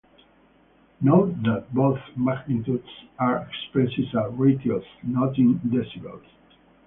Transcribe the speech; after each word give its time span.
Note 0.99 1.43
that 1.43 1.67
both 1.75 1.99
magnitudes 2.15 2.89
are 3.19 3.47
expressed 3.47 3.93
as 3.99 4.33
ratios, 4.33 4.81
not 5.03 5.37
in 5.37 5.59
decibels. 5.59 6.23